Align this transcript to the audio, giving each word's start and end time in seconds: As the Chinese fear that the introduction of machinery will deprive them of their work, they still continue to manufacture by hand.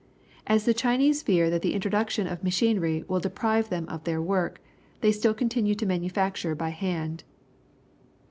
As 0.47 0.65
the 0.65 0.73
Chinese 0.73 1.21
fear 1.21 1.51
that 1.51 1.61
the 1.61 1.75
introduction 1.75 2.25
of 2.25 2.43
machinery 2.43 3.05
will 3.07 3.19
deprive 3.19 3.69
them 3.69 3.87
of 3.87 4.03
their 4.03 4.19
work, 4.19 4.59
they 5.01 5.11
still 5.11 5.35
continue 5.35 5.75
to 5.75 5.85
manufacture 5.85 6.55
by 6.55 6.69
hand. 6.69 7.23